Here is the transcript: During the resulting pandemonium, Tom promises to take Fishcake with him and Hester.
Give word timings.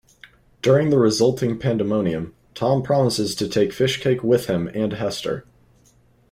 During 0.63 0.89
the 0.89 0.97
resulting 0.97 1.59
pandemonium, 1.59 2.33
Tom 2.55 2.81
promises 2.81 3.35
to 3.35 3.47
take 3.47 3.69
Fishcake 3.71 4.23
with 4.23 4.47
him 4.47 4.67
and 4.73 4.93
Hester. 4.93 5.45